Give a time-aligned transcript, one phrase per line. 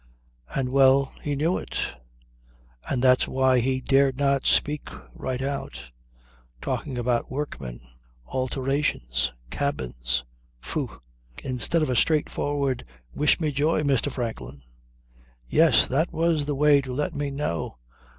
[0.55, 1.77] And well he knew it;
[2.89, 5.91] and that's why he dared not speak right out.
[6.59, 7.79] Talking about workmen,
[8.25, 10.23] alterations, cabins...
[10.59, 10.99] Phoo!...
[11.43, 12.83] instead of a straightforward
[13.13, 14.11] 'Wish me joy, Mr.
[14.11, 14.63] Franklin!'
[15.47, 17.77] Yes, that was the way to let me know.